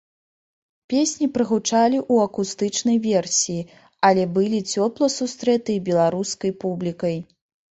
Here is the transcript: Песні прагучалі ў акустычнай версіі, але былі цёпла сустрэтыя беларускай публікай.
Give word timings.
Песні 0.91 1.27
прагучалі 1.35 1.99
ў 2.13 2.29
акустычнай 2.29 2.97
версіі, 3.07 3.67
але 4.09 4.23
былі 4.39 4.59
цёпла 4.73 5.13
сустрэтыя 5.19 5.85
беларускай 5.91 6.51
публікай. 6.65 7.17